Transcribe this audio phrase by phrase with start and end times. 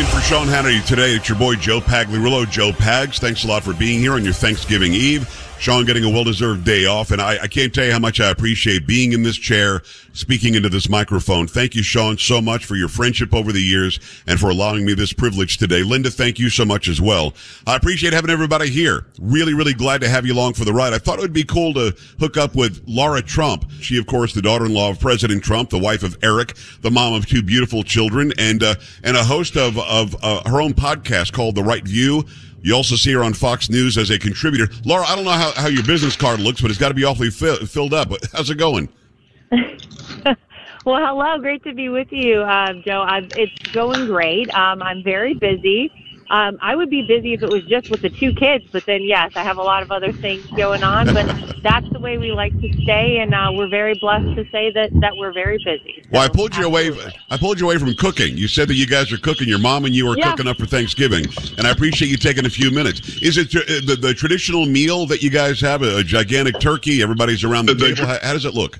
[0.00, 1.14] in for Sean Hannity today.
[1.14, 2.48] It's your boy Joe Pagliarulo.
[2.48, 5.28] Joe Pags, thanks a lot for being here on your Thanksgiving Eve.
[5.60, 8.30] Sean getting a well-deserved day off, and I, I, can't tell you how much I
[8.30, 9.82] appreciate being in this chair,
[10.14, 11.46] speaking into this microphone.
[11.46, 14.94] Thank you, Sean, so much for your friendship over the years and for allowing me
[14.94, 15.82] this privilege today.
[15.82, 17.34] Linda, thank you so much as well.
[17.66, 19.04] I appreciate having everybody here.
[19.20, 20.94] Really, really glad to have you along for the ride.
[20.94, 23.70] I thought it would be cool to hook up with Lara Trump.
[23.82, 27.26] She, of course, the daughter-in-law of President Trump, the wife of Eric, the mom of
[27.26, 31.54] two beautiful children, and uh, and a host of of uh, her own podcast called
[31.54, 32.24] The Right View.
[32.62, 34.72] You also see her on Fox News as a contributor.
[34.84, 37.04] Lara, I don't know how, how your business card looks, but it's got to be
[37.04, 38.12] awfully fi- filled up.
[38.32, 38.88] How's it going?
[39.50, 40.36] well,
[40.84, 41.38] hello.
[41.38, 43.02] Great to be with you, uh, Joe.
[43.02, 44.52] i it's going great.
[44.54, 45.90] Um, I'm very busy.
[46.30, 49.02] Um, I would be busy if it was just with the two kids, but then
[49.02, 51.12] yes, I have a lot of other things going on.
[51.12, 51.26] But
[51.60, 54.90] that's the way we like to stay, and uh, we're very blessed to say that
[55.00, 56.02] that we're very busy.
[56.04, 57.02] So, well, I pulled you absolutely.
[57.02, 57.12] away.
[57.30, 58.36] I pulled you away from cooking.
[58.36, 59.48] You said that you guys are cooking.
[59.48, 60.30] Your mom and you are yeah.
[60.30, 61.26] cooking up for Thanksgiving,
[61.58, 63.00] and I appreciate you taking a few minutes.
[63.20, 65.82] Is it uh, the, the traditional meal that you guys have?
[65.82, 67.02] A, a gigantic turkey.
[67.02, 68.06] Everybody's around the table.
[68.06, 68.78] How, how does it look?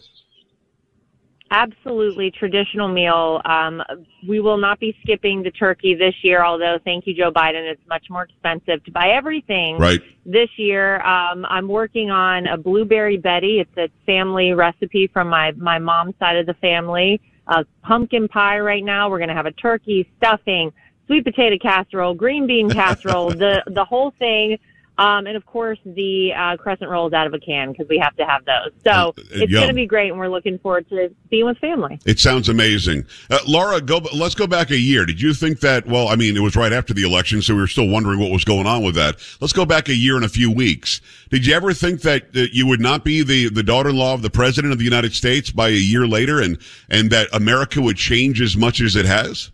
[1.53, 3.41] Absolutely traditional meal.
[3.45, 3.83] Um,
[4.29, 7.69] we will not be skipping the turkey this year, although thank you, Joe Biden.
[7.69, 10.01] It's much more expensive to buy everything right.
[10.25, 11.01] this year.
[11.01, 13.59] Um, I'm working on a blueberry Betty.
[13.59, 17.21] It's a family recipe from my, my mom's side of the family.
[17.49, 19.11] Uh, pumpkin pie right now.
[19.11, 20.73] We're going to have a turkey stuffing,
[21.07, 24.57] sweet potato casserole, green bean casserole, the, the whole thing
[25.01, 28.15] um, and of course, the uh, crescent rolls out of a can because we have
[28.17, 28.71] to have those.
[28.85, 31.99] So uh, it's going to be great, and we're looking forward to being with family.
[32.05, 33.07] It sounds amazing.
[33.31, 34.03] Uh, Lara, go.
[34.15, 35.07] Let's go back a year.
[35.07, 35.87] Did you think that?
[35.87, 38.31] Well, I mean, it was right after the election, so we were still wondering what
[38.31, 39.17] was going on with that.
[39.41, 41.01] Let's go back a year and a few weeks.
[41.31, 44.31] Did you ever think that, that you would not be the, the daughter-in-law of the
[44.31, 46.59] president of the United States by a year later, and
[46.91, 49.51] and that America would change as much as it has?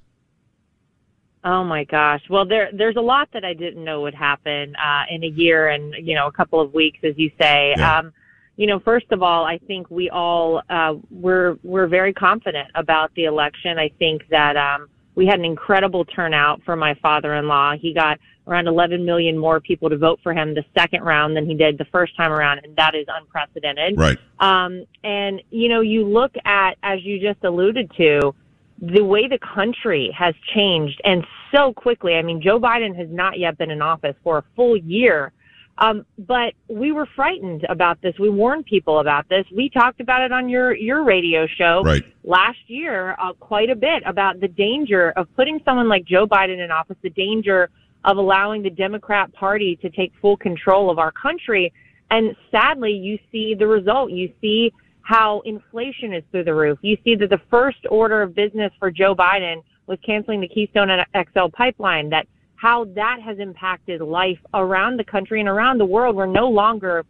[1.47, 2.23] Oh my gosh.
[2.29, 5.69] Well, there there's a lot that I didn't know would happen uh, in a year
[5.69, 7.73] and you know a couple of weeks, as you say.
[7.77, 7.99] Yeah.
[7.99, 8.13] Um,
[8.57, 13.15] you know, first of all, I think we all uh, we're we're very confident about
[13.15, 13.79] the election.
[13.79, 17.77] I think that um, we had an incredible turnout for my father-in-law.
[17.81, 18.19] He got
[18.49, 21.79] around 11 million more people to vote for him the second round than he did
[21.79, 23.97] the first time around, and that is unprecedented.
[23.97, 24.19] Right.
[24.41, 28.35] Um, and you know, you look at as you just alluded to
[28.81, 31.25] the way the country has changed and
[31.57, 32.15] so quickly.
[32.15, 35.33] I mean, Joe Biden has not yet been in office for a full year.
[35.79, 38.15] Um, but we were frightened about this.
[38.19, 39.45] We warned people about this.
[39.55, 42.03] We talked about it on your, your radio show right.
[42.25, 46.65] last year uh, quite a bit about the danger of putting someone like Joe Biden
[46.65, 47.69] in office, the danger
[48.05, 51.73] of allowing the Democrat Party to take full control of our country.
[52.11, 54.13] And sadly, you see the result.
[54.13, 56.79] You see how inflation is through the roof.
[56.81, 60.89] You see that the first order of business for Joe Biden was canceling the Keystone
[61.15, 62.27] XL pipeline, that
[62.57, 66.17] how that has impacted life around the country and around the world.
[66.17, 67.05] We're no longer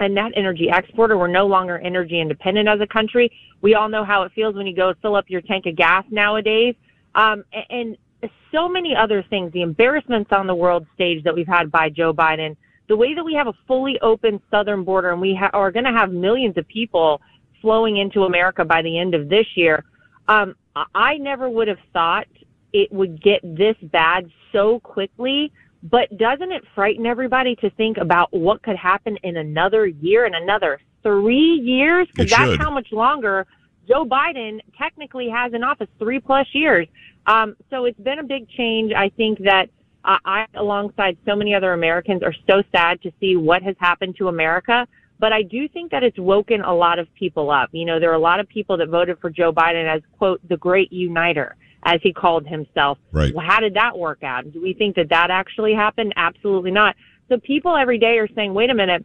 [0.00, 1.18] a net energy exporter.
[1.18, 3.30] We're no longer energy independent as a country.
[3.60, 6.04] We all know how it feels when you go fill up your tank of gas
[6.10, 6.74] nowadays.
[7.14, 7.96] Um, and
[8.52, 12.12] so many other things, the embarrassments on the world stage that we've had by Joe
[12.12, 12.56] Biden,
[12.88, 15.84] the way that we have a fully open southern border and we ha- are going
[15.84, 17.20] to have millions of people
[17.60, 19.84] flowing into America by the end of this year.
[20.28, 20.54] Um,
[20.94, 22.26] I never would have thought
[22.72, 25.52] it would get this bad so quickly.
[25.82, 30.34] But doesn't it frighten everybody to think about what could happen in another year, in
[30.34, 32.08] another three years?
[32.08, 32.60] Because that's should.
[32.60, 33.46] how much longer
[33.86, 36.88] Joe Biden technically has in office, three plus years.
[37.26, 38.92] Um, so it's been a big change.
[38.92, 39.70] I think that
[40.04, 44.16] uh, I, alongside so many other Americans, are so sad to see what has happened
[44.18, 44.86] to America.
[45.20, 47.70] But I do think that it's woken a lot of people up.
[47.72, 50.40] You know, there are a lot of people that voted for Joe Biden as, quote,
[50.48, 52.98] the great uniter, as he called himself.
[53.10, 53.34] Right.
[53.34, 54.52] Well, how did that work out?
[54.52, 56.12] Do we think that that actually happened?
[56.16, 56.94] Absolutely not.
[57.28, 59.04] So people every day are saying, wait a minute,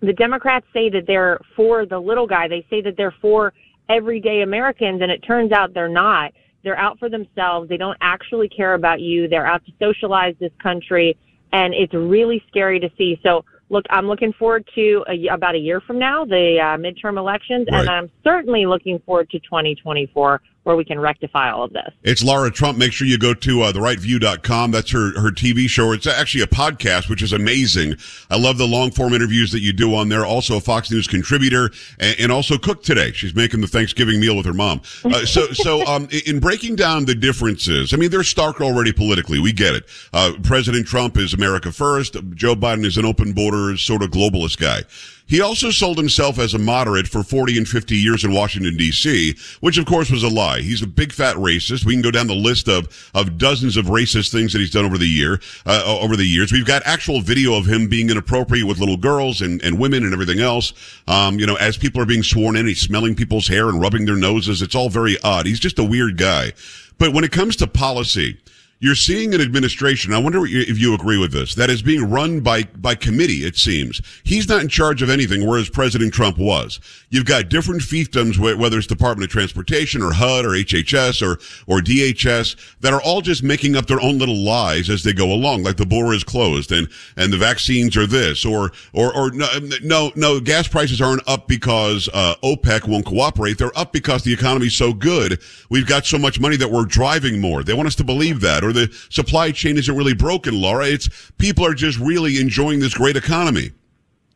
[0.00, 2.48] the Democrats say that they're for the little guy.
[2.48, 3.52] They say that they're for
[3.88, 6.32] everyday Americans, and it turns out they're not.
[6.64, 7.68] They're out for themselves.
[7.68, 9.28] They don't actually care about you.
[9.28, 11.16] They're out to socialize this country,
[11.52, 13.20] and it's really scary to see.
[13.22, 17.18] So look, I'm looking forward to a, about a year from now, the uh, midterm
[17.18, 17.80] elections, right.
[17.80, 21.92] and I'm certainly looking forward to 2024 where we can rectify all of this.
[22.02, 22.78] It's Lara Trump.
[22.78, 24.70] Make sure you go to uh, therightview.com.
[24.70, 25.92] That's her, her TV show.
[25.92, 27.96] It's actually a podcast, which is amazing.
[28.30, 30.24] I love the long form interviews that you do on there.
[30.24, 33.12] Also a Fox News contributor and, and also cook today.
[33.12, 34.82] She's making the Thanksgiving meal with her mom.
[35.04, 39.40] Uh, so, so, um, in breaking down the differences, I mean, they're stark already politically.
[39.40, 39.84] We get it.
[40.12, 42.16] Uh, President Trump is America first.
[42.34, 44.82] Joe Biden is an open border, sort of globalist guy.
[45.26, 49.34] He also sold himself as a moderate for 40 and 50 years in Washington, D.C.,
[49.60, 50.60] which of course was a lie.
[50.60, 51.84] He's a big fat racist.
[51.84, 54.84] We can go down the list of, of dozens of racist things that he's done
[54.84, 56.52] over the year, uh, over the years.
[56.52, 60.12] We've got actual video of him being inappropriate with little girls and, and women and
[60.12, 60.72] everything else.
[61.06, 64.04] Um, you know, as people are being sworn in, he's smelling people's hair and rubbing
[64.04, 64.62] their noses.
[64.62, 65.46] It's all very odd.
[65.46, 66.52] He's just a weird guy.
[66.98, 68.38] But when it comes to policy,
[68.82, 70.12] you're seeing an administration.
[70.12, 71.54] I wonder if you agree with this.
[71.54, 73.46] That is being run by by committee.
[73.46, 76.80] It seems he's not in charge of anything, whereas President Trump was.
[77.08, 81.38] You've got different fiefdoms, whether it's Department of Transportation or HUD or HHS or
[81.72, 85.32] or DHS, that are all just making up their own little lies as they go
[85.32, 85.62] along.
[85.62, 89.46] Like the border is closed and and the vaccines are this, or or or no
[89.84, 93.58] no, no gas prices aren't up because uh, OPEC won't cooperate.
[93.58, 95.40] They're up because the economy's so good.
[95.70, 97.62] We've got so much money that we're driving more.
[97.62, 100.86] They want us to believe that, or or the supply chain isn't really broken, Lara.
[100.86, 101.08] It's
[101.38, 103.70] people are just really enjoying this great economy.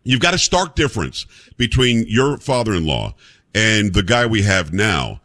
[0.05, 3.15] You've got a stark difference between your father-in-law
[3.55, 5.21] and the guy we have now.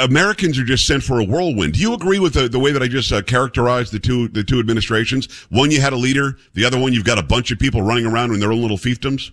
[0.00, 1.74] Americans are just sent for a whirlwind.
[1.74, 4.42] Do you agree with the, the way that I just uh, characterized the two the
[4.42, 5.26] two administrations?
[5.50, 6.36] One, you had a leader.
[6.54, 8.76] The other one, you've got a bunch of people running around in their own little
[8.76, 9.30] fiefdoms.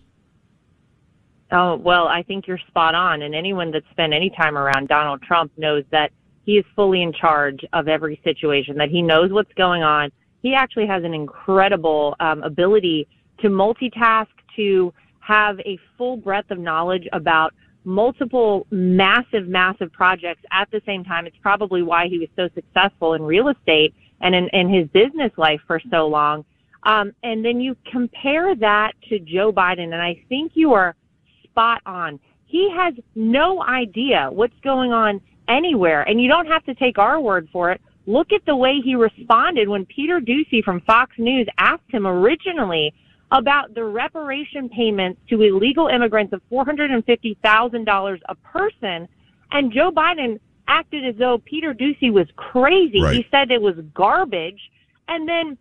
[1.51, 3.23] Oh well, I think you're spot on.
[3.23, 6.11] And anyone that's spent any time around Donald Trump knows that
[6.45, 10.11] he is fully in charge of every situation, that he knows what's going on.
[10.41, 13.07] He actually has an incredible um, ability
[13.39, 17.53] to multitask, to have a full breadth of knowledge about
[17.83, 21.25] multiple massive, massive projects at the same time.
[21.25, 25.31] It's probably why he was so successful in real estate and in, in his business
[25.37, 26.45] life for so long.
[26.83, 30.95] Um, and then you compare that to Joe Biden, and I think you are
[31.43, 32.19] spot on.
[32.45, 36.03] He has no idea what's going on anywhere.
[36.03, 37.81] And you don't have to take our word for it.
[38.07, 42.93] Look at the way he responded when Peter Doocy from Fox News asked him originally
[43.31, 49.07] about the reparation payments to illegal immigrants of $450,000 a person.
[49.51, 53.01] And Joe Biden acted as though Peter Doocy was crazy.
[53.01, 53.15] Right.
[53.15, 54.59] He said it was garbage.
[55.07, 55.57] And then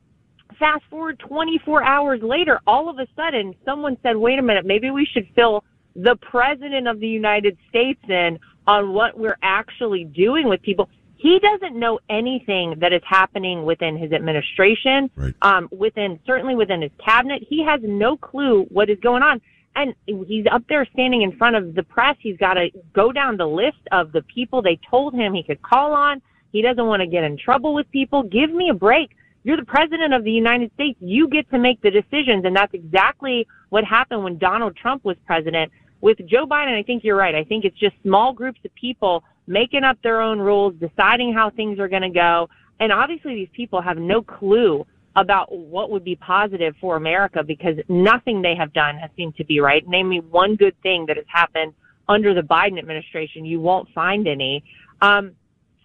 [0.59, 4.91] fast forward 24 hours later, all of a sudden someone said, wait a minute, maybe
[4.91, 5.65] we should fill
[5.97, 10.89] the president of the United States in on what we're actually doing with people.
[11.17, 15.35] He doesn't know anything that is happening within his administration, right.
[15.43, 17.43] um, within certainly within his cabinet.
[17.49, 19.41] He has no clue what is going on.
[19.77, 22.17] And he's up there standing in front of the press.
[22.21, 25.63] He's got to go down the list of the people they told him he could
[25.63, 26.23] call on.
[26.53, 28.23] He doesn't want to get in trouble with people.
[28.23, 29.11] Give me a break.
[29.43, 30.97] You're the president of the United States.
[31.01, 32.45] You get to make the decisions.
[32.45, 35.73] And that's exactly what happened when Donald Trump was president.
[36.05, 37.35] With Joe Biden, I think you're right.
[37.35, 41.49] I think it's just small groups of people making up their own rules, deciding how
[41.49, 42.47] things are going to go.
[42.79, 44.85] And obviously, these people have no clue
[45.17, 49.47] about what would be positive for America because nothing they have done has seemed to
[49.47, 49.89] be right.
[49.89, 51.73] Name me one good thing that has happened
[52.07, 53.47] under the Biden administration.
[53.47, 54.63] You won't find any.
[55.01, 55.33] Um,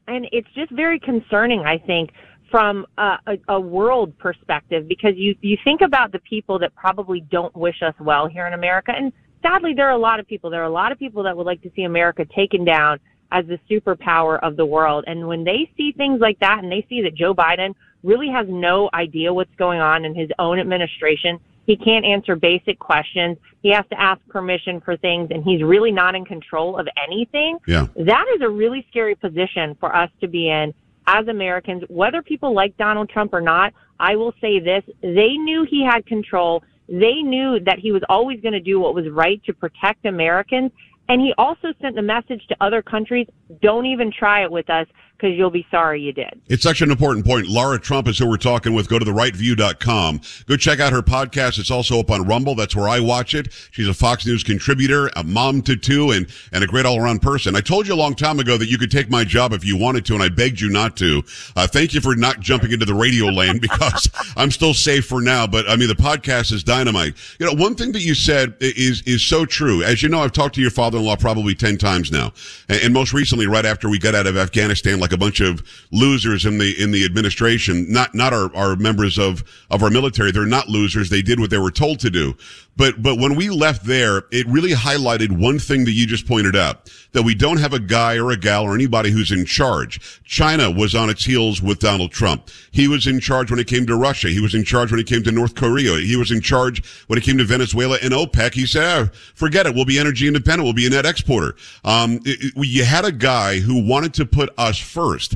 [0.09, 2.09] and it's just very concerning, I think,
[2.51, 7.21] from a, a, a world perspective because you, you think about the people that probably
[7.21, 8.91] don't wish us well here in America.
[8.93, 10.49] And sadly, there are a lot of people.
[10.49, 12.99] There are a lot of people that would like to see America taken down
[13.31, 15.03] as the superpower of the world.
[15.07, 18.47] And when they see things like that and they see that Joe Biden really has
[18.49, 23.37] no idea what's going on in his own administration, he can't answer basic questions.
[23.61, 27.59] He has to ask permission for things and he's really not in control of anything.
[27.67, 27.87] Yeah.
[27.95, 30.73] That is a really scary position for us to be in
[31.05, 33.73] as Americans, whether people like Donald Trump or not.
[33.99, 34.83] I will say this.
[35.01, 36.63] They knew he had control.
[36.89, 40.71] They knew that he was always going to do what was right to protect Americans.
[41.07, 43.27] And he also sent the message to other countries,
[43.61, 44.87] don't even try it with us
[45.19, 46.41] because you'll be sorry you did.
[46.47, 47.47] It's such an important point.
[47.47, 48.87] Lara Trump is who we're talking with.
[48.87, 50.21] Go to therightview.com.
[50.47, 51.59] Go check out her podcast.
[51.59, 52.55] It's also up on Rumble.
[52.55, 53.51] That's where I watch it.
[53.71, 57.21] She's a Fox News contributor, a mom to two, and, and a great all around
[57.21, 57.55] person.
[57.55, 59.77] I told you a long time ago that you could take my job if you
[59.77, 61.21] wanted to, and I begged you not to.
[61.55, 65.21] Uh, thank you for not jumping into the radio lane because I'm still safe for
[65.21, 65.45] now.
[65.45, 67.15] But I mean, the podcast is dynamite.
[67.39, 69.83] You know, one thing that you said is, is so true.
[69.83, 72.31] As you know, I've talked to your father-in-law probably 10 times now.
[72.69, 75.39] And, and most recently, right after we got out of Afghanistan, like like a bunch
[75.39, 77.91] of losers in the in the administration.
[77.91, 80.31] Not not our, our members of of our military.
[80.31, 81.09] They're not losers.
[81.09, 82.35] They did what they were told to do.
[82.79, 86.55] But but when we left there, it really highlighted one thing that you just pointed
[86.55, 90.23] out that we don't have a guy or a gal or anybody who's in charge.
[90.23, 92.49] China was on its heels with Donald Trump.
[92.71, 94.29] He was in charge when it came to Russia.
[94.29, 95.97] He was in charge when it came to North Korea.
[95.97, 98.53] He was in charge when it came to Venezuela and OPEC.
[98.53, 99.75] He said, oh, "Forget it.
[99.75, 100.63] We'll be energy independent.
[100.63, 104.25] We'll be a net exporter." Um, it, it, you had a guy who wanted to
[104.25, 105.35] put us first.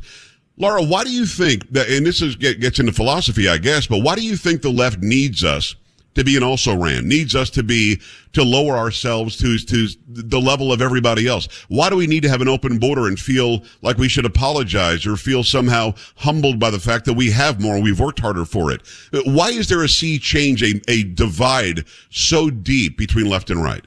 [0.55, 1.89] Lara, why do you think that?
[1.89, 4.99] And this is gets into philosophy, I guess, but why do you think the left
[4.99, 5.75] needs us?
[6.15, 7.99] To be an also ran, needs us to be,
[8.33, 11.47] to lower ourselves to, to the level of everybody else.
[11.67, 15.05] Why do we need to have an open border and feel like we should apologize
[15.05, 18.71] or feel somehow humbled by the fact that we have more, we've worked harder for
[18.71, 18.81] it?
[19.25, 23.83] Why is there a sea change, a, a divide so deep between left and right?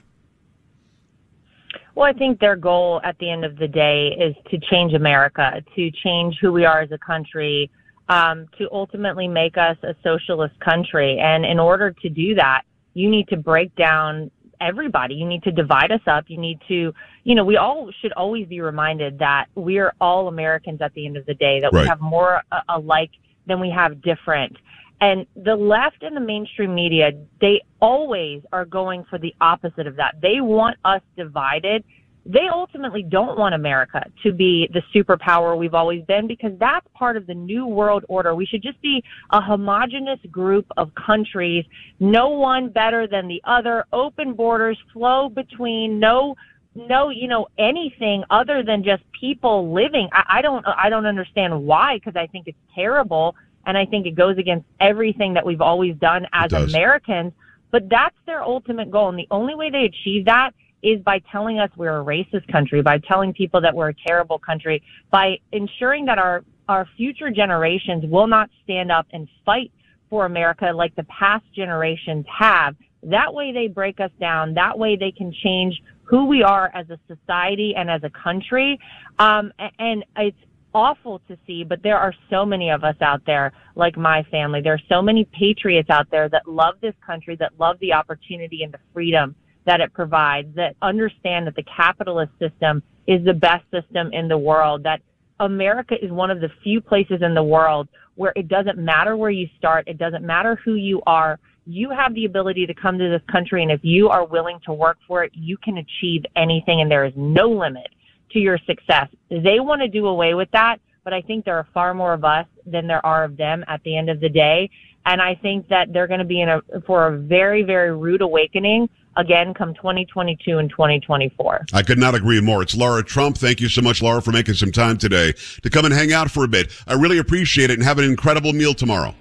[1.95, 5.63] Well, I think their goal at the end of the day is to change America,
[5.75, 7.71] to change who we are as a country,
[8.09, 11.19] um, to ultimately make us a socialist country.
[11.19, 12.63] And in order to do that,
[12.95, 15.15] you need to break down everybody.
[15.15, 16.25] You need to divide us up.
[16.29, 16.95] You need to,
[17.25, 21.05] you know, we all should always be reminded that we are all Americans at the
[21.07, 21.83] end of the day, that Right.
[21.83, 23.11] we have more uh, alike
[23.47, 24.57] than we have different.
[25.01, 29.97] And the left and the mainstream media, they always are going for the opposite of
[29.97, 30.15] that.
[30.23, 31.85] They want us divided.
[32.29, 37.17] They ultimately don't want America to be the superpower we've always been because that's part
[37.17, 38.35] of the new world order.
[38.35, 41.65] We should just be a homogenous group of countries,
[42.01, 46.35] no one better than the other, open borders, flow between, no
[46.75, 50.11] no, you know, anything other than just people living.
[50.13, 54.07] I, I don't, I don't understand why, because I think it's terrible, and I think
[54.07, 56.53] it goes against everything that we've always done as.
[56.53, 57.33] Americans.
[57.71, 60.53] But that's their ultimate goal, and the only way they achieve that
[60.87, 64.39] is by telling us we're a racist country, by telling people that we're a terrible
[64.39, 69.71] country, by ensuring that our our future generations will not stand up and fight
[70.11, 72.75] for America like the past generations have.
[73.05, 74.55] That way they break us down.
[74.55, 78.81] That way they can change who we are as a society and as a country.
[79.21, 80.37] Um, and it's
[80.75, 84.61] awful to see, but there are so many of us out there, like my family.
[84.61, 88.65] There are so many patriots out there that love this country, that love the opportunity
[88.65, 93.65] and the freedom that it provides, that understand that the capitalist system is the best
[93.71, 95.01] system in the world, that
[95.41, 99.31] America is one of the few places in the world where it doesn't matter where
[99.31, 101.39] you start, it doesn't matter who you are.
[101.67, 104.73] You have the ability to come to this country, and if you are willing to
[104.73, 107.89] work for it, you can achieve anything, and there is no limit
[108.31, 109.09] to your success.
[109.29, 112.25] They want to do away with that, but I think there are far more of
[112.25, 114.71] us than there are of them at the end of the day.
[115.05, 118.23] And I think that they're going to be in a for a very, very rude
[118.23, 121.67] awakening again come 2022 and 2024.
[121.73, 122.63] I could not agree more.
[122.63, 123.39] It's Lara Trump.
[123.39, 125.33] Thank you so much, Lara, for making some time today
[125.63, 126.73] to come and hang out for a bit.
[126.87, 129.15] I really appreciate it and have an incredible meal tomorrow.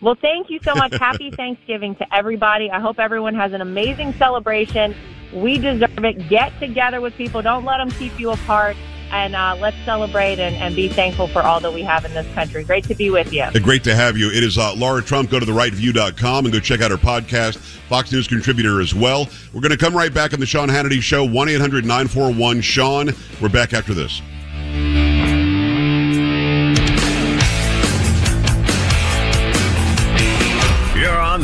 [0.00, 0.92] Well, thank you so much.
[0.94, 2.70] Happy Thanksgiving to everybody.
[2.70, 4.96] I hope everyone has an amazing celebration.
[5.32, 6.28] We deserve it.
[6.28, 7.40] Get together with people.
[7.40, 8.76] Don't let them keep you apart.
[9.12, 12.26] And uh, let's celebrate and, and be thankful for all that we have in this
[12.34, 12.64] country.
[12.64, 13.46] Great to be with you.
[13.60, 14.30] Great to have you.
[14.30, 15.30] It is uh, Lara Trump.
[15.30, 19.28] Go to therightview.com and go check out her podcast, Fox News contributor as well.
[19.52, 23.10] We're going to come right back on the Sean Hannity Show, 1 800 941 Sean.
[23.40, 24.22] We're back after this.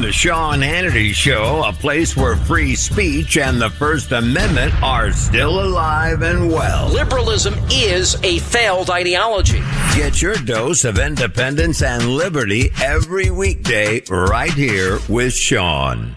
[0.09, 5.61] The Sean Hannity Show, a place where free speech and the First Amendment are still
[5.61, 6.89] alive and well.
[6.89, 9.61] Liberalism is a failed ideology.
[9.95, 16.17] Get your dose of independence and liberty every weekday right here with Sean.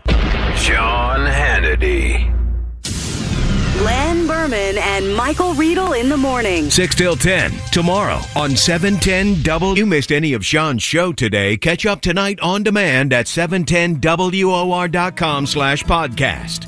[0.56, 2.41] Sean Hannity.
[4.42, 6.70] Len Berman and Michael Riedel in the morning.
[6.70, 9.76] 6 till 10 tomorrow on 710 W.
[9.76, 11.56] You missed any of Sean's show today?
[11.58, 16.66] Catch up tonight on demand at 710WOR.com slash podcast.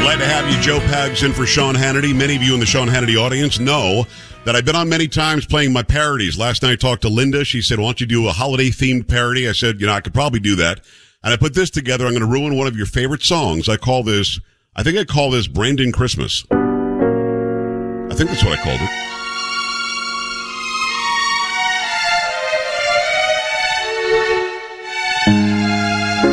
[0.00, 2.14] Glad to have you, Joe Pags, in for Sean Hannity.
[2.14, 4.06] Many of you in the Sean Hannity audience know
[4.44, 6.38] that I've been on many times playing my parodies.
[6.38, 7.44] Last night I talked to Linda.
[7.44, 9.48] She said, Why don't you do a holiday themed parody?
[9.48, 10.80] I said, You know, I could probably do that.
[11.22, 12.04] And I put this together.
[12.04, 13.68] I'm going to ruin one of your favorite songs.
[13.68, 14.40] I call this,
[14.74, 16.44] I think I call this Brandon Christmas.
[16.50, 18.90] I think that's what I called it.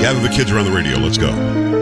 [0.01, 0.98] Gather the kids around the radio.
[0.98, 1.79] Let's go.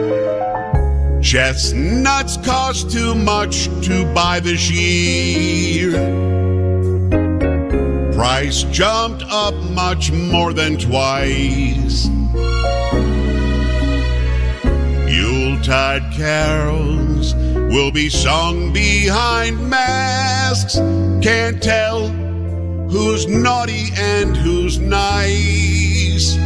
[1.27, 5.91] Chestnuts cost too much to buy this year.
[8.13, 12.05] Price jumped up much more than twice.
[15.13, 20.75] Yuletide carols will be sung behind masks.
[21.21, 22.07] Can't tell
[22.87, 26.37] who's naughty and who's nice.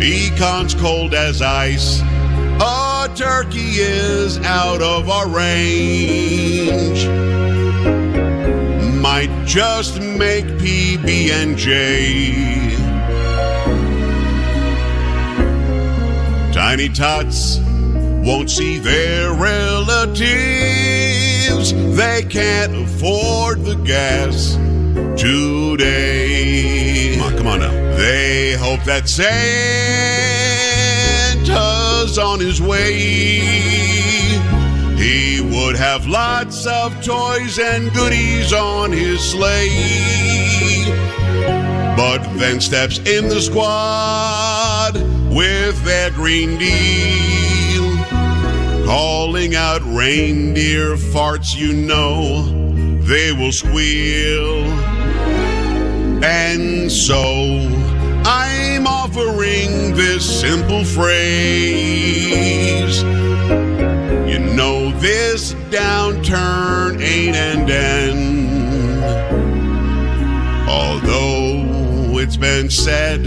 [0.00, 2.00] Pecan's cold as ice.
[2.60, 7.06] Oh, Turkey is out of our range.
[9.00, 12.74] Might just make PB and J.
[16.52, 20.36] Tiny tots won't see their relatives.
[21.96, 24.56] They can't afford the gas.
[25.16, 27.16] today.
[27.16, 27.70] Come on, come on now.
[27.96, 29.08] They hope that
[32.18, 33.38] On his way.
[34.96, 40.84] He would have lots of toys and goodies on his sleigh.
[41.96, 44.94] But then steps in the squad
[45.32, 47.96] with their green deal.
[48.84, 52.42] Calling out reindeer farts, you know
[53.02, 54.64] they will squeal.
[56.24, 57.77] And so
[58.88, 62.22] offering this simple phrase.
[64.32, 68.48] You know, this downturn ain't ending.
[70.66, 73.22] Although it's been said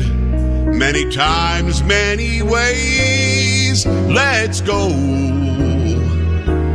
[0.76, 4.90] many times, many ways, let's go,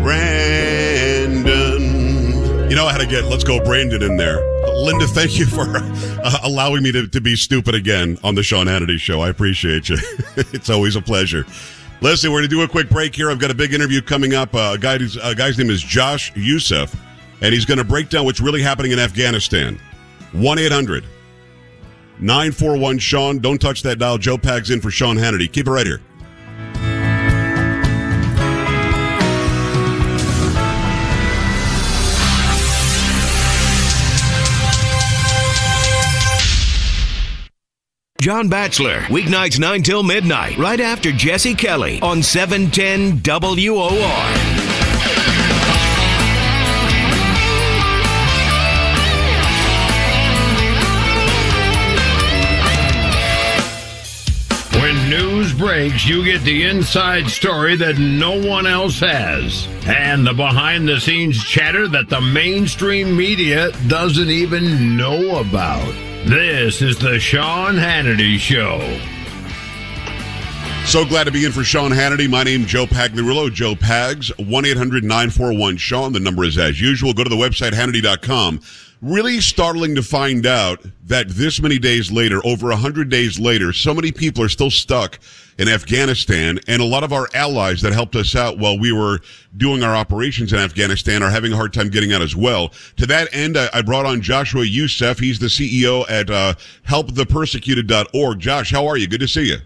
[0.03, 1.83] Brandon.
[2.71, 4.56] You know, had to get let's go Brandon in there.
[4.77, 8.67] Linda, thank you for uh, allowing me to, to be stupid again on the Sean
[8.67, 9.21] Hannity show.
[9.21, 9.97] I appreciate you.
[10.37, 11.47] it's always a pleasure.
[12.03, 13.31] Listen, we're going to do a quick break here.
[13.31, 14.55] I've got a big interview coming up.
[14.55, 16.95] Uh, a, guy, a guy's name is Josh Youssef,
[17.41, 19.81] and he's going to break down what's really happening in Afghanistan.
[20.33, 21.05] 1 800
[22.19, 23.39] 941 Sean.
[23.39, 24.19] Don't touch that dial.
[24.19, 25.51] Joe Pags in for Sean Hannity.
[25.51, 26.01] Keep it right here.
[38.21, 44.66] John Batchelor, weeknights 9 till midnight, right after Jesse Kelly on 710 WOR.
[55.95, 59.69] You get the inside story that no one else has.
[59.87, 65.87] And the behind the scenes chatter that the mainstream media doesn't even know about.
[66.27, 68.81] This is the Sean Hannity Show.
[70.87, 72.29] So glad to be in for Sean Hannity.
[72.29, 76.13] My name is Joe Pagliarulo, Joe Pags, 1-800-941-SEAN.
[76.13, 77.13] The number is as usual.
[77.13, 78.61] Go to the website, Hannity.com.
[79.03, 83.95] Really startling to find out that this many days later, over 100 days later, so
[83.95, 85.21] many people are still stuck
[85.59, 89.21] in Afghanistan, and a lot of our allies that helped us out while we were
[89.57, 92.73] doing our operations in Afghanistan are having a hard time getting out as well.
[92.97, 95.19] To that end, I, I brought on Joshua Youssef.
[95.19, 96.55] He's the CEO at uh,
[96.89, 98.39] HelpThePersecuted.org.
[98.39, 99.07] Josh, how are you?
[99.07, 99.59] Good to see you.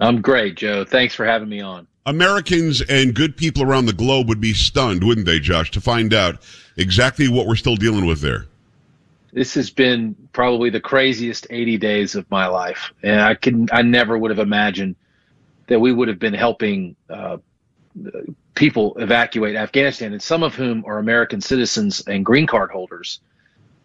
[0.00, 0.84] I'm great, Joe.
[0.84, 1.86] Thanks for having me on.
[2.04, 6.14] Americans and good people around the globe would be stunned, wouldn't they, Josh, to find
[6.14, 6.40] out
[6.76, 8.46] exactly what we're still dealing with there?
[9.36, 13.82] This has been probably the craziest 80 days of my life, and I can I
[13.82, 14.96] never would have imagined
[15.66, 17.36] that we would have been helping uh,
[18.54, 23.20] people evacuate Afghanistan, and some of whom are American citizens and green card holders.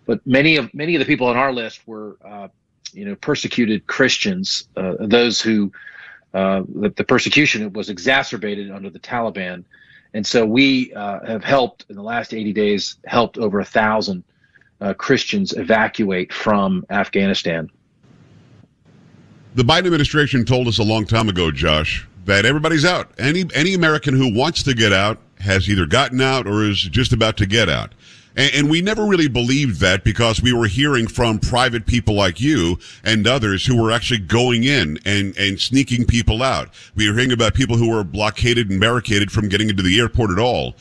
[0.06, 2.48] But many of many of the people on our list were, uh,
[2.94, 5.70] you know, persecuted Christians, uh, those who
[6.34, 9.66] uh, the, the, persecution was exacerbated under the Taliban.
[10.14, 14.24] And so we uh, have helped in the last 80 days, helped over a thousand
[14.82, 17.70] uh, Christians evacuate from Afghanistan.
[19.56, 23.12] The Biden administration told us a long time ago, Josh, that everybody's out.
[23.18, 27.14] Any any American who wants to get out has either gotten out or is just
[27.14, 27.94] about to get out.
[28.36, 32.40] And, and, we never really believed that because we were hearing from private people like
[32.40, 36.70] you and others who were actually going in and, and sneaking people out.
[36.96, 40.32] We were hearing about people who were blockaded and barricaded from getting into the airport
[40.32, 40.76] at all.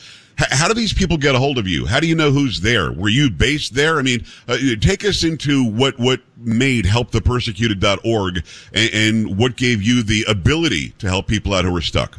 [0.51, 1.87] How do these people get a hold of you?
[1.87, 2.93] How do you know who's there?
[2.93, 3.99] Were you based there?
[3.99, 10.03] I mean, uh, take us into what, what made helpthepersecuted.org and, and what gave you
[10.03, 12.19] the ability to help people out who were stuck.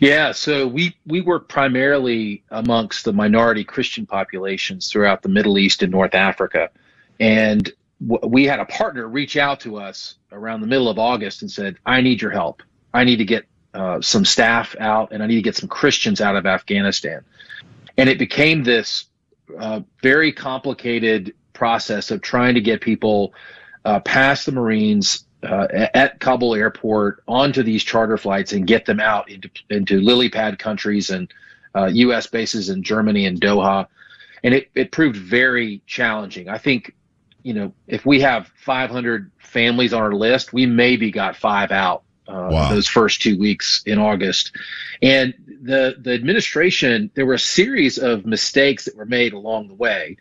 [0.00, 5.82] Yeah, so we we work primarily amongst the minority Christian populations throughout the Middle East
[5.82, 6.70] and North Africa,
[7.20, 11.50] and we had a partner reach out to us around the middle of August and
[11.50, 12.64] said, "I need your help.
[12.92, 16.20] I need to get uh, some staff out, and I need to get some Christians
[16.20, 17.24] out of Afghanistan."
[17.96, 19.06] And it became this
[19.58, 23.34] uh, very complicated process of trying to get people
[23.84, 29.00] uh, past the Marines uh, at Kabul airport onto these charter flights and get them
[29.00, 31.32] out into, into lily pad countries and
[31.74, 32.26] uh, U.S.
[32.26, 33.86] bases in Germany and Doha.
[34.42, 36.48] And it, it proved very challenging.
[36.48, 36.94] I think,
[37.42, 42.02] you know, if we have 500 families on our list, we maybe got five out
[42.28, 42.70] uh, wow.
[42.70, 44.52] those first two weeks in August.
[45.02, 49.74] And the the administration, there were a series of mistakes that were made along the
[49.74, 50.16] way.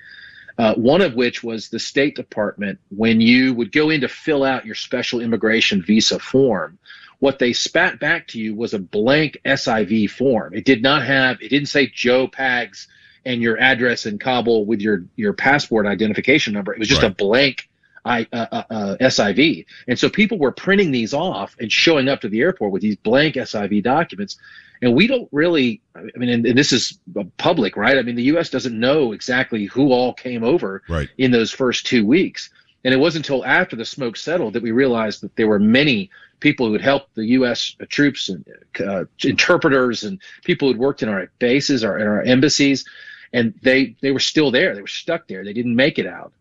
[0.57, 4.43] Uh, one of which was the State Department, when you would go in to fill
[4.43, 6.77] out your special immigration visa form,
[7.17, 10.53] what they spat back to you was a blank SIV form.
[10.53, 12.85] It did not have, it didn't say Joe Pags
[13.25, 16.73] and your address in Kabul with your your passport identification number.
[16.73, 17.11] It was just right.
[17.11, 17.69] a blank
[18.05, 19.65] I, uh, uh, uh SIV.
[19.87, 22.97] And so people were printing these off and showing up to the airport with these
[22.97, 24.37] blank SIV documents.
[24.81, 26.99] And we don't really, I mean, and, and, this is
[27.37, 27.97] public, right?
[27.97, 28.49] I mean, the U.S.
[28.49, 31.07] doesn't know exactly who all came over right.
[31.17, 32.49] in those first two weeks.
[32.83, 36.09] And it wasn't until after the smoke settled that we realized that there were many
[36.41, 37.75] people who had helped the U.S.
[37.87, 38.45] troops and
[38.85, 42.83] uh, interpreters and people who'd worked in our bases or in our embassies,
[43.31, 44.75] and they they were still there.
[44.75, 45.45] They were stuck there.
[45.45, 46.33] They didn't make it out.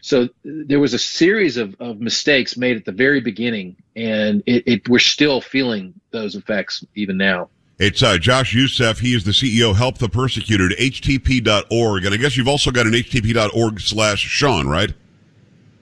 [0.00, 4.62] So there was a series of, of mistakes made at the very beginning, and it,
[4.66, 7.48] it we're still feeling those effects even now.
[7.78, 8.98] It's uh, Josh Youssef.
[8.98, 12.04] He is the CEO, Help the Persecuted, htp.org.
[12.04, 14.92] And I guess you've also got an htp.org slash Sean, right?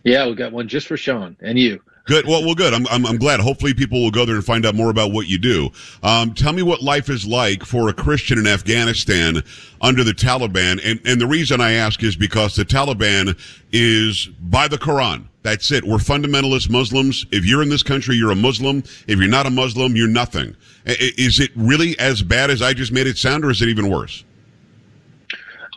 [0.04, 1.80] Yeah, we got one just for Sean and you.
[2.06, 2.24] Good.
[2.24, 2.72] Well, well, good.
[2.72, 3.40] I'm, I'm, I'm glad.
[3.40, 5.70] Hopefully, people will go there and find out more about what you do.
[6.04, 9.42] Um, tell me what life is like for a Christian in Afghanistan
[9.80, 10.80] under the Taliban.
[10.84, 13.36] And, and the reason I ask is because the Taliban
[13.72, 15.26] is by the Quran.
[15.42, 15.84] That's it.
[15.84, 17.26] We're fundamentalist Muslims.
[17.32, 18.84] If you're in this country, you're a Muslim.
[19.08, 20.56] If you're not a Muslim, you're nothing.
[20.84, 23.90] Is it really as bad as I just made it sound, or is it even
[23.90, 24.24] worse?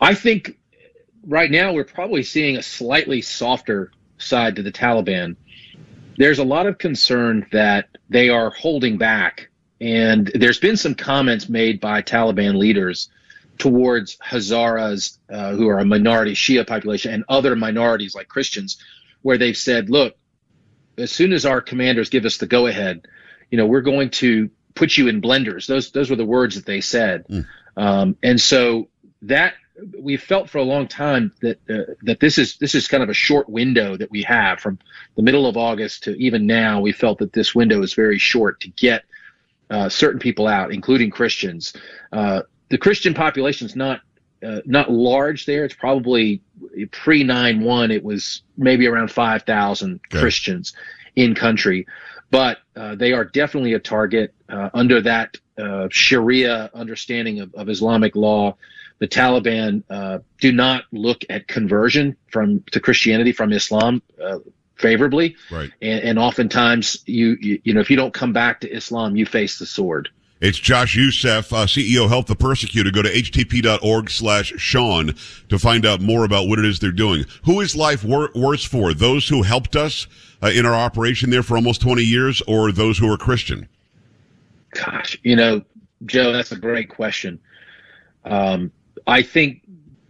[0.00, 0.56] I think
[1.26, 5.34] right now we're probably seeing a slightly softer side to the Taliban
[6.16, 9.50] there's a lot of concern that they are holding back.
[9.80, 13.08] And there's been some comments made by Taliban leaders
[13.58, 18.78] towards Hazaras, uh, who are a minority Shia population, and other minorities like Christians,
[19.22, 20.16] where they've said, look,
[20.98, 23.06] as soon as our commanders give us the go ahead,
[23.50, 25.66] you know, we're going to put you in blenders.
[25.66, 27.26] Those those were the words that they said.
[27.28, 27.46] Mm.
[27.76, 28.88] Um, and so
[29.22, 29.54] that
[29.98, 33.08] we felt for a long time that uh, that this is this is kind of
[33.08, 34.78] a short window that we have from
[35.16, 36.80] the middle of August to even now.
[36.80, 39.04] We felt that this window is very short to get
[39.70, 41.72] uh, certain people out, including Christians.
[42.12, 44.00] Uh, the Christian population is not
[44.42, 45.64] uh, not large there.
[45.64, 46.42] It's probably
[46.90, 47.90] pre nine one.
[47.90, 50.20] It was maybe around five thousand okay.
[50.20, 50.74] Christians
[51.16, 51.86] in country,
[52.30, 55.36] but uh, they are definitely a target uh, under that
[55.90, 58.56] Sharia understanding of, of Islamic law
[59.00, 64.38] the Taliban uh, do not look at conversion from to Christianity from Islam uh,
[64.76, 65.70] favorably, right?
[65.82, 69.26] And, and oftentimes, you, you, you know if you don't come back to Islam, you
[69.26, 70.10] face the sword.
[70.40, 72.94] It's Josh Youssef, uh, CEO Help the Persecuted.
[72.94, 75.14] Go to htp.org slash Sean
[75.50, 77.26] to find out more about what it is they're doing.
[77.44, 78.94] Who is life wor- worse for?
[78.94, 80.06] Those who helped us
[80.42, 83.68] uh, in our operation there for almost 20 years or those who are Christian?
[84.70, 85.62] Gosh, you know,
[86.06, 87.38] Joe, that's a great question.
[88.24, 88.72] Um,
[89.10, 89.62] I think,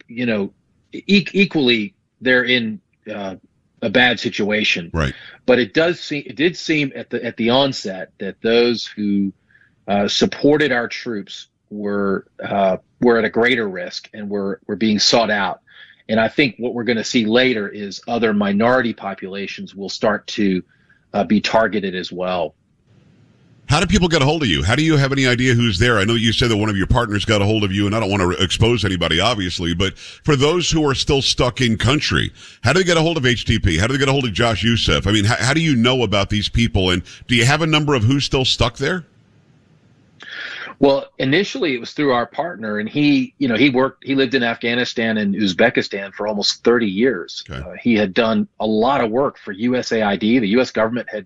[0.07, 0.53] you know,
[0.93, 2.81] e- equally they're in
[3.13, 3.37] uh,
[3.83, 4.91] a bad situation.
[4.93, 5.15] Right.
[5.47, 9.33] But it does seem it did seem at the at the onset that those who
[9.89, 14.99] uh, supported our troops were uh, were at a greater risk and were were being
[14.99, 15.63] sought out.
[16.09, 20.27] And I think what we're going to see later is other minority populations will start
[20.29, 20.63] to
[21.15, 22.55] uh, be targeted as well.
[23.71, 24.65] How do people get a hold of you?
[24.65, 25.99] How do you have any idea who's there?
[25.99, 27.95] I know you said that one of your partners got a hold of you, and
[27.95, 31.79] I don't want to expose anybody, obviously, but for those who are still stuck in
[31.79, 32.33] country,
[32.65, 33.79] how do they get a hold of HTP?
[33.79, 35.07] How do they get a hold of Josh Youssef?
[35.07, 37.67] I mean, how, how do you know about these people, and do you have a
[37.67, 39.07] number of who's still stuck there?
[40.81, 44.35] Well, initially it was through our partner, and he, you know, he worked, he lived
[44.35, 47.45] in Afghanistan and Uzbekistan for almost 30 years.
[47.49, 47.63] Okay.
[47.63, 50.41] Uh, he had done a lot of work for USAID.
[50.41, 50.73] The U.S.
[50.73, 51.25] government had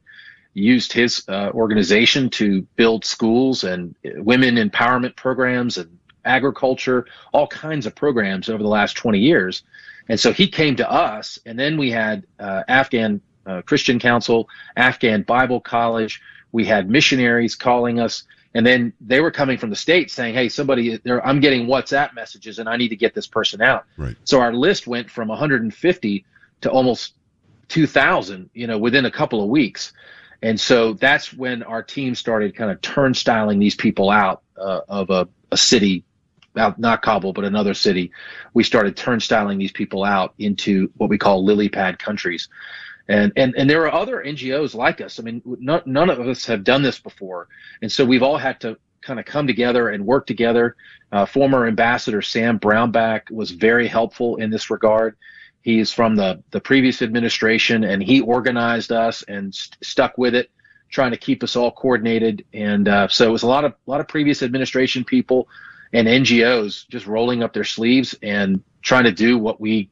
[0.55, 7.87] used his uh, organization to build schools and women empowerment programs and agriculture, all kinds
[7.87, 9.63] of programs over the last 20 years.
[10.09, 14.49] And so he came to us, and then we had uh, Afghan uh, Christian Council,
[14.77, 16.21] Afghan Bible College.
[16.53, 20.49] We had missionaries calling us, and then they were coming from the states saying, "Hey,
[20.49, 24.17] somebody, I'm getting WhatsApp messages, and I need to get this person out." Right.
[24.25, 26.25] So our list went from 150
[26.63, 27.15] to almost
[27.69, 29.93] 2,000, you know, within a couple of weeks.
[30.43, 35.11] And so that's when our team started kind of turnstiling these people out uh, of
[35.11, 36.05] a, a city,
[36.57, 38.11] out, not Kabul, but another city.
[38.53, 42.49] We started turnstiling these people out into what we call lily pad countries.
[43.09, 45.19] And, and, and there are other NGOs like us.
[45.21, 47.49] I mean, none, none of us have done this before.
[47.83, 50.77] And so we've all had to kind of come together and work together.
[51.13, 55.17] Uh, former Ambassador Sam Brownback was very helpful in this regard.
[55.65, 60.51] He's from the, the previous administration and he organized us and st- stuck with it,
[60.91, 62.45] trying to keep us all coordinated.
[62.53, 65.49] And uh, so it was a lot of a lot of previous administration people
[65.95, 69.89] and NGOs just rolling up their sleeves and trying to do what we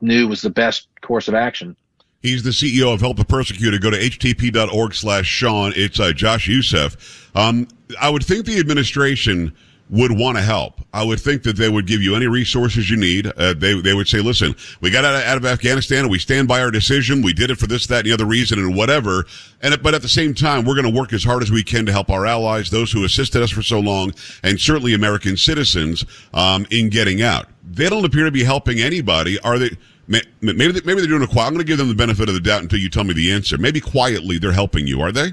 [0.00, 1.76] knew was the best course of action.
[2.22, 3.82] He's the CEO of Help the Persecuted.
[3.82, 5.74] Go to htp.org slash Sean.
[5.76, 7.30] It's uh, Josh Youssef.
[7.36, 7.68] Um,
[8.00, 9.54] I would think the administration
[9.90, 10.80] would want to help.
[10.92, 13.26] I would think that they would give you any resources you need.
[13.26, 16.18] Uh, they they would say, "Listen, we got out of, out of Afghanistan, and we
[16.18, 17.22] stand by our decision.
[17.22, 19.26] We did it for this, that, and the other reason, and whatever."
[19.60, 21.84] And but at the same time, we're going to work as hard as we can
[21.86, 26.04] to help our allies, those who assisted us for so long, and certainly American citizens
[26.32, 27.48] um, in getting out.
[27.62, 29.38] They don't appear to be helping anybody.
[29.40, 29.70] Are they?
[30.06, 31.46] Maybe maybe they're doing a quiet.
[31.46, 33.32] I'm going to give them the benefit of the doubt until you tell me the
[33.32, 33.58] answer.
[33.58, 35.00] Maybe quietly they're helping you.
[35.00, 35.32] Are they?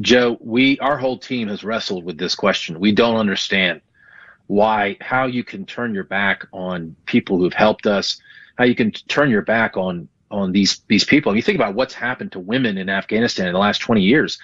[0.00, 2.80] Joe, we our whole team has wrestled with this question.
[2.80, 3.80] We don't understand
[4.46, 8.20] why how you can turn your back on people who've helped us,
[8.56, 11.30] how you can turn your back on on these these people.
[11.30, 14.38] And you think about what's happened to women in Afghanistan in the last 20 years.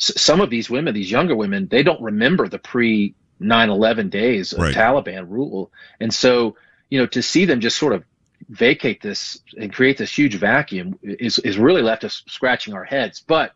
[0.00, 4.52] S- some of these women, these younger women, they don't remember the pre 9/11 days
[4.52, 4.74] of right.
[4.74, 5.72] Taliban rule.
[6.00, 6.56] And so,
[6.90, 8.04] you know, to see them just sort of
[8.48, 13.20] vacate this and create this huge vacuum is is really left us scratching our heads.
[13.26, 13.52] But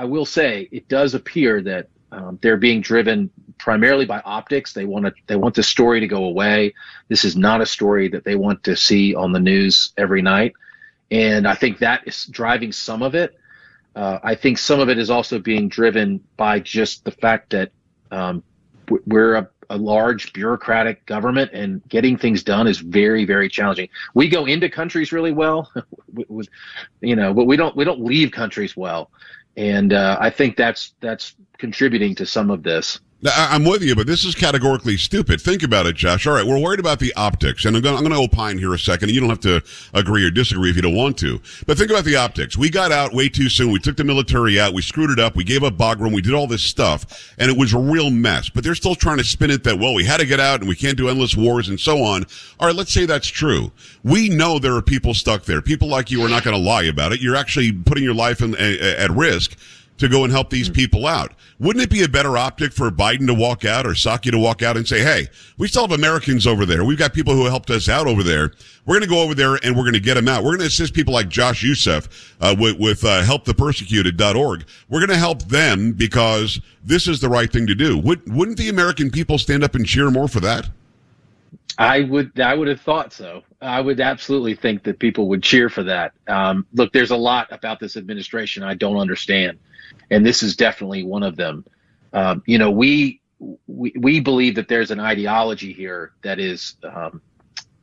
[0.00, 4.72] I will say it does appear that um, they're being driven primarily by optics.
[4.72, 6.72] They want to they want the story to go away.
[7.08, 10.54] This is not a story that they want to see on the news every night,
[11.10, 13.38] and I think that is driving some of it.
[13.94, 17.70] Uh, I think some of it is also being driven by just the fact that
[18.10, 18.42] um,
[19.06, 23.88] we're a, a, large bureaucratic government, and getting things done is very, very challenging.
[24.14, 25.70] We go into countries really well,
[27.02, 29.10] you know, but we don't we don't leave countries well
[29.56, 33.00] and uh, I think that's that's contributing to some of this.
[33.22, 35.42] I'm with you, but this is categorically stupid.
[35.42, 36.26] Think about it, Josh.
[36.26, 39.10] All right, we're worried about the optics, and I'm going, to opine here a second.
[39.10, 42.04] You don't have to agree or disagree if you don't want to, but think about
[42.04, 42.56] the optics.
[42.56, 43.72] We got out way too soon.
[43.72, 44.72] We took the military out.
[44.72, 45.36] We screwed it up.
[45.36, 46.14] We gave up Bagram.
[46.14, 48.48] We did all this stuff, and it was a real mess.
[48.48, 50.68] But they're still trying to spin it that well, we had to get out, and
[50.68, 52.24] we can't do endless wars and so on.
[52.58, 53.70] All right, let's say that's true.
[54.02, 55.60] We know there are people stuck there.
[55.60, 57.20] People like you are not going to lie about it.
[57.20, 59.58] You're actually putting your life in, at risk
[60.00, 60.74] to go and help these hmm.
[60.74, 61.32] people out.
[61.58, 64.62] Wouldn't it be a better optic for Biden to walk out or Psaki to walk
[64.62, 66.84] out and say, hey, we still have Americans over there.
[66.84, 68.52] We've got people who helped us out over there.
[68.86, 70.42] We're going to go over there and we're going to get them out.
[70.42, 74.64] We're going to assist people like Josh Youssef uh, with, with uh, helpthepersecuted.org.
[74.88, 77.98] We're going to help them because this is the right thing to do.
[77.98, 80.68] Would, wouldn't the American people stand up and cheer more for that?
[81.78, 83.42] I would I would have thought so.
[83.62, 86.12] I would absolutely think that people would cheer for that.
[86.26, 89.58] Um, look, there's a lot about this administration I don't understand
[90.10, 91.64] and this is definitely one of them.
[92.12, 93.20] Um, you know, we,
[93.66, 97.22] we we believe that there's an ideology here that is um,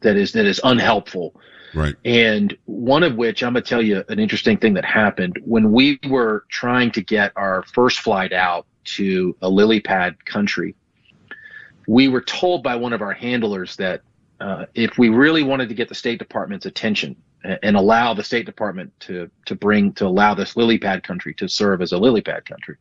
[0.02, 1.36] that is that is unhelpful.
[1.74, 1.96] Right.
[2.06, 6.00] And one of which I'm gonna tell you an interesting thing that happened when we
[6.10, 10.76] were trying to get our first flight out to a lily pad country.
[11.88, 14.02] We were told by one of our handlers that
[14.40, 17.16] uh, if we really wanted to get the State Department's attention,
[17.64, 21.48] and allow the State Department to to bring to allow this lily pad country to
[21.48, 22.76] serve as a lily pad country.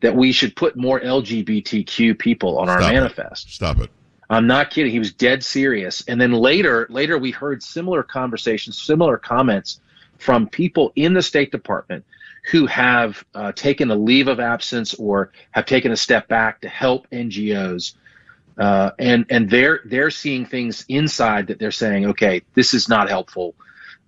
[0.00, 3.46] That we should put more LGBTQ people on our Stop manifest.
[3.46, 3.52] It.
[3.52, 3.90] Stop it.
[4.28, 4.90] I'm not kidding.
[4.90, 6.02] He was dead serious.
[6.08, 9.80] And then later, later we heard similar conversations, similar comments
[10.18, 12.04] from people in the State Department
[12.50, 16.68] who have uh, taken a leave of absence or have taken a step back to
[16.68, 17.94] help NGOs.
[18.58, 23.08] Uh, and and they're they're seeing things inside that they're saying, okay, this is not
[23.08, 23.54] helpful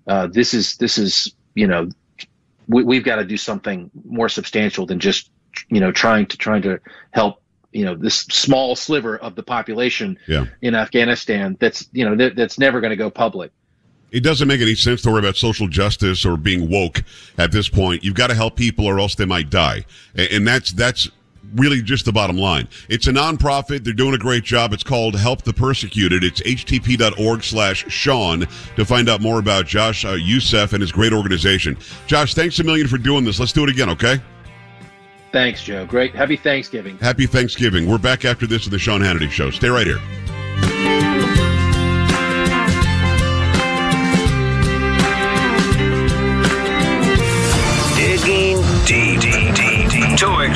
[0.06, 1.88] uh, this is this is you know
[2.68, 5.30] we, we've got to do something more substantial than just
[5.68, 7.42] you know trying to trying to help
[7.72, 10.46] you know this small sliver of the population yeah.
[10.62, 13.52] in Afghanistan that's you know that, that's never going to go public.
[14.12, 17.02] It doesn't make any sense to worry about social justice or being woke
[17.38, 18.04] at this point.
[18.04, 19.84] You've got to help people or else they might die.
[20.14, 21.10] And that's, that's
[21.54, 22.68] really just the bottom line.
[22.88, 23.84] It's a nonprofit.
[23.84, 24.72] They're doing a great job.
[24.72, 26.24] It's called Help the Persecuted.
[26.24, 31.12] It's htp.org slash Sean to find out more about Josh uh, Youssef and his great
[31.12, 31.76] organization.
[32.06, 33.38] Josh, thanks a million for doing this.
[33.38, 34.20] Let's do it again, okay?
[35.32, 35.84] Thanks, Joe.
[35.84, 36.14] Great.
[36.14, 36.96] Happy Thanksgiving.
[36.98, 37.88] Happy Thanksgiving.
[37.88, 39.50] We're back after this with the Sean Hannity Show.
[39.50, 40.00] Stay right here.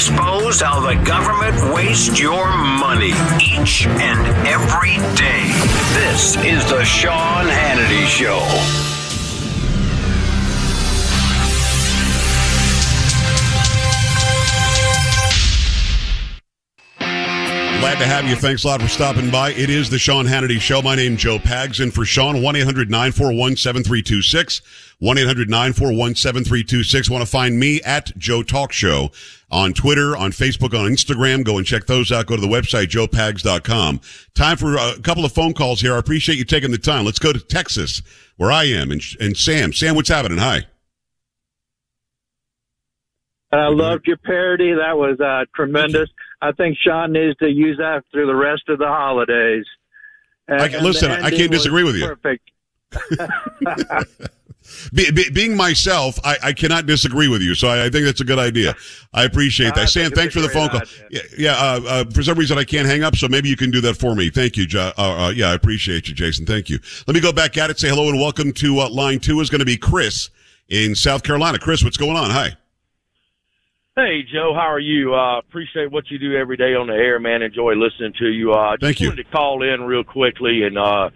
[0.01, 5.53] Expose how the government wastes your money each and every day.
[5.93, 9.00] This is the Sean Hannity Show.
[17.81, 18.37] Glad to have you.
[18.37, 19.53] Thanks a lot for stopping by.
[19.53, 20.83] It is the Sean Hannity Show.
[20.83, 24.61] My name is Joe Pags, and for Sean, 1 800 941 7326.
[24.99, 27.09] 1 800 941 7326.
[27.09, 29.11] Want to find me at Joe Talk Show
[29.51, 31.43] on Twitter, on Facebook, on Instagram.
[31.43, 32.27] Go and check those out.
[32.27, 34.03] Go to the website, joepags.com.
[34.35, 35.95] Time for a couple of phone calls here.
[35.95, 37.07] I appreciate you taking the time.
[37.07, 38.03] Let's go to Texas,
[38.37, 39.73] where I am, and, and Sam.
[39.73, 40.37] Sam, what's happening?
[40.37, 40.66] Hi.
[43.53, 44.73] I loved your parody.
[44.75, 46.09] That was uh, tremendous.
[46.41, 49.65] I think Sean needs to use that through the rest of the holidays.
[50.47, 52.07] And, I can, listen, I can't disagree with you.
[52.07, 52.51] Perfect.
[54.93, 57.55] be, be, being myself, I, I, cannot disagree with you.
[57.55, 58.75] So I, I, think that's a good idea.
[59.13, 59.89] I appreciate that.
[59.89, 60.81] Sam, thanks for the phone call.
[60.81, 61.07] Idea.
[61.11, 63.71] Yeah, yeah uh, uh, for some reason I can't hang up, so maybe you can
[63.71, 64.31] do that for me.
[64.31, 66.47] Thank you, uh, uh, yeah, I appreciate you, Jason.
[66.47, 66.79] Thank you.
[67.07, 67.79] Let me go back at it.
[67.79, 69.41] Say hello and welcome to uh, line two.
[69.41, 70.31] Is going to be Chris
[70.69, 71.59] in South Carolina.
[71.59, 72.31] Chris, what's going on?
[72.31, 72.57] Hi.
[73.96, 75.16] Hey Joe, how are you?
[75.16, 77.42] Uh, appreciate what you do every day on the air, man.
[77.42, 78.53] Enjoy listening to you.
[78.53, 79.09] Uh, just Thank you.
[79.09, 81.11] wanted to call in real quickly and uh,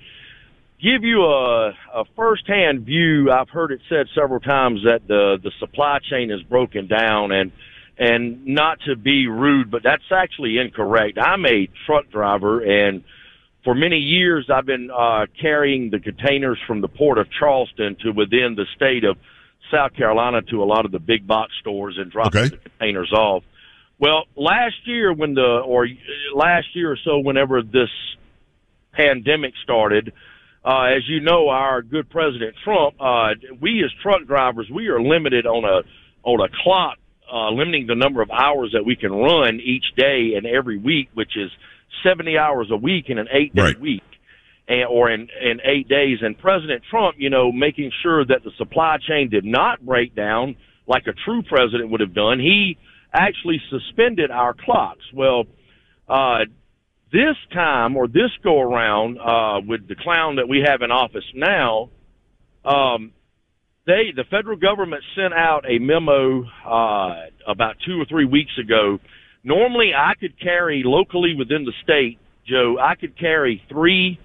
[0.83, 3.31] give you a, a firsthand view.
[3.31, 7.53] I've heard it said several times that the the supply chain is broken down, and
[7.97, 11.17] and not to be rude, but that's actually incorrect.
[11.17, 13.05] I'm a truck driver, and
[13.63, 18.11] for many years I've been uh, carrying the containers from the port of Charleston to
[18.11, 19.17] within the state of
[19.75, 22.49] South Carolina to a lot of the big box stores and dropping okay.
[22.51, 23.43] the containers off.
[23.99, 25.87] Well, last year when the or
[26.35, 27.91] last year or so, whenever this
[28.93, 30.13] pandemic started,
[30.65, 35.01] uh, as you know, our good President Trump, uh, we as truck drivers, we are
[35.01, 35.83] limited on a
[36.23, 36.99] on a clock,
[37.33, 41.09] uh, limiting the number of hours that we can run each day and every week,
[41.15, 41.51] which is
[42.03, 43.81] 70 hours a week in an eight day right.
[43.81, 44.03] week
[44.69, 46.19] and, or in, in eight days.
[46.23, 50.57] And President Trump, you know, making sure that the supply chain did not break down
[50.87, 52.77] like a true president would have done, he
[53.13, 55.05] actually suspended our clocks.
[55.15, 55.45] Well,
[56.09, 56.41] uh,
[57.13, 61.25] this time or this go around, uh, with the clown that we have in office
[61.35, 61.91] now,
[62.65, 63.13] um,
[63.87, 68.99] they, the federal government sent out a memo, uh, about two or three weeks ago.
[69.45, 74.19] Normally I could carry locally within the state, Joe, I could carry three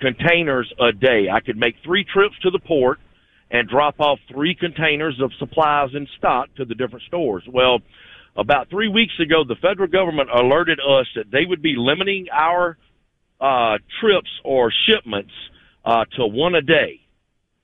[0.00, 1.26] containers a day.
[1.32, 2.98] I could make three trips to the port
[3.50, 7.44] and drop off three containers of supplies and stock to the different stores.
[7.50, 7.80] Well,
[8.36, 12.76] about three weeks ago, the federal government alerted us that they would be limiting our
[13.40, 15.32] uh, trips or shipments
[15.84, 17.00] uh, to one a day.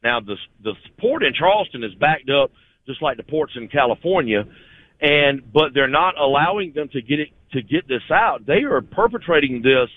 [0.03, 2.51] Now, the the port in Charleston is backed up
[2.87, 4.44] just like the ports in California,
[5.01, 8.47] and but they're not allowing them to get it to get this out.
[8.47, 9.88] They are perpetrating this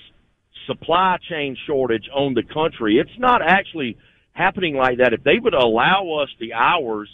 [0.67, 2.99] supply chain shortage on the country.
[2.99, 3.97] It's not actually
[4.33, 5.13] happening like that.
[5.13, 7.09] If they would allow us the hours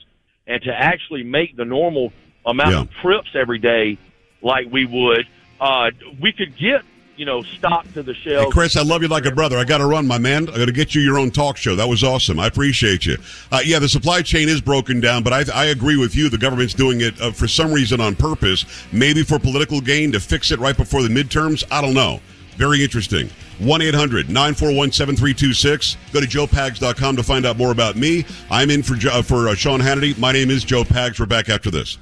[0.45, 2.11] and to actually make the normal
[2.45, 2.81] amount yeah.
[2.81, 3.97] of trips every day
[4.41, 5.25] like we would,
[5.61, 6.83] uh, we could get
[7.15, 8.45] you know, stock to the shelves.
[8.45, 9.57] Hey, Chris, I love you like a brother.
[9.57, 10.49] I got to run, my man.
[10.49, 11.75] I got to get you your own talk show.
[11.75, 12.39] That was awesome.
[12.39, 13.17] I appreciate you.
[13.51, 16.29] Uh, yeah, the supply chain is broken down, but I, I agree with you.
[16.29, 20.19] The government's doing it uh, for some reason on purpose, maybe for political gain to
[20.19, 21.63] fix it right before the midterms.
[21.69, 22.19] I don't know.
[22.55, 23.29] Very interesting.
[23.59, 25.97] 1 800 941 7326.
[26.11, 28.25] Go to joepags.com to find out more about me.
[28.49, 30.17] I'm in for, uh, for uh, Sean Hannity.
[30.17, 31.19] My name is Joe Pags.
[31.19, 31.97] We're back after this.